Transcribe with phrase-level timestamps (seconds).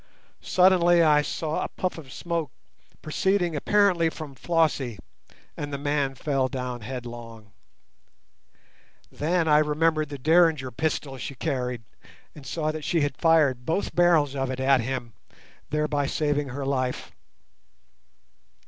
[0.41, 2.49] Suddenly I saw a puff of smoke
[3.03, 4.97] proceeding apparently from Flossie,
[5.55, 7.51] and the man fell down headlong.
[9.11, 11.83] Then I remembered the Derringer pistol she carried,
[12.33, 15.13] and saw that she had fired both barrels of it at him,
[15.69, 17.11] thereby saving her life.